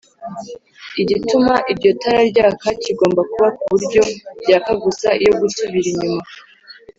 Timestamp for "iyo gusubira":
5.21-5.87